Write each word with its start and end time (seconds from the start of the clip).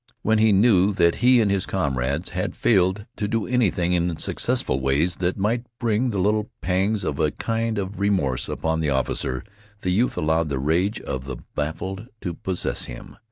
When 0.23 0.39
he 0.39 0.51
knew 0.51 0.93
that 0.93 1.17
he 1.17 1.41
and 1.41 1.51
his 1.51 1.67
comrades 1.67 2.29
had 2.29 2.55
failed 2.55 3.05
to 3.17 3.27
do 3.27 3.45
anything 3.45 3.93
in 3.93 4.17
successful 4.17 4.79
ways 4.79 5.17
that 5.17 5.37
might 5.37 5.63
bring 5.77 6.09
the 6.09 6.17
little 6.17 6.49
pangs 6.59 7.03
of 7.03 7.19
a 7.19 7.29
kind 7.29 7.77
of 7.77 7.99
remorse 7.99 8.49
upon 8.49 8.79
the 8.79 8.89
officer, 8.89 9.43
the 9.83 9.91
youth 9.91 10.17
allowed 10.17 10.49
the 10.49 10.57
rage 10.57 10.99
of 11.01 11.25
the 11.25 11.37
baffled 11.53 12.07
to 12.21 12.33
possess 12.33 12.85
him. 12.85 13.17